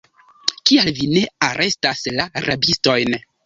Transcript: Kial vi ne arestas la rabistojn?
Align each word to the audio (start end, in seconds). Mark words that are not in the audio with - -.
Kial 0.69 0.89
vi 1.01 1.11
ne 1.11 1.23
arestas 1.49 2.03
la 2.19 2.29
rabistojn? 2.51 3.19